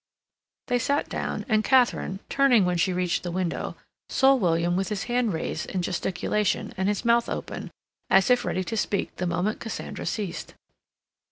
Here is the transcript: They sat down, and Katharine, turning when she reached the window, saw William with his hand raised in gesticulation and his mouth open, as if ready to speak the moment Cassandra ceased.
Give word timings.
They 0.65 0.79
sat 0.79 1.09
down, 1.09 1.45
and 1.47 1.63
Katharine, 1.63 2.21
turning 2.27 2.65
when 2.65 2.77
she 2.77 2.91
reached 2.91 3.21
the 3.21 3.29
window, 3.29 3.75
saw 4.09 4.33
William 4.33 4.75
with 4.75 4.89
his 4.89 5.03
hand 5.03 5.31
raised 5.31 5.67
in 5.69 5.83
gesticulation 5.83 6.73
and 6.75 6.89
his 6.89 7.05
mouth 7.05 7.29
open, 7.29 7.69
as 8.09 8.31
if 8.31 8.43
ready 8.43 8.63
to 8.63 8.75
speak 8.75 9.15
the 9.17 9.27
moment 9.27 9.59
Cassandra 9.59 10.07
ceased. 10.07 10.55